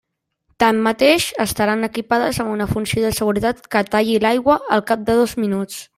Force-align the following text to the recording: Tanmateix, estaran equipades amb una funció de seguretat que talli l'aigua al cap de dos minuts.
Tanmateix, 0.61 1.27
estaran 1.45 1.87
equipades 1.89 2.41
amb 2.45 2.55
una 2.55 2.67
funció 2.71 3.03
de 3.05 3.11
seguretat 3.19 3.61
que 3.77 3.85
talli 3.93 4.19
l'aigua 4.25 4.57
al 4.79 4.87
cap 4.93 5.09
de 5.13 5.19
dos 5.21 5.41
minuts. 5.45 5.83